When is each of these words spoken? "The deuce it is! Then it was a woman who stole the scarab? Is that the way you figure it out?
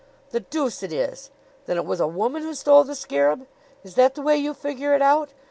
"The 0.31 0.39
deuce 0.39 0.81
it 0.81 0.91
is! 0.91 1.29
Then 1.67 1.77
it 1.77 1.85
was 1.85 1.99
a 1.99 2.07
woman 2.07 2.41
who 2.41 2.55
stole 2.55 2.83
the 2.83 2.95
scarab? 2.95 3.45
Is 3.83 3.93
that 3.93 4.15
the 4.15 4.23
way 4.23 4.35
you 4.35 4.55
figure 4.55 4.95
it 4.95 5.01
out? 5.03 5.33